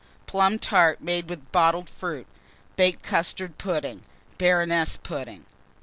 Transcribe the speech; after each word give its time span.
Plum 0.25 0.57
tart 0.57 1.01
made 1.01 1.29
with 1.29 1.51
bottled 1.51 1.87
fruit, 1.87 2.25
baked 2.75 3.03
custard 3.03 3.59
pudding, 3.59 4.01
Baroness 4.39 4.97
pudding. 4.97 5.45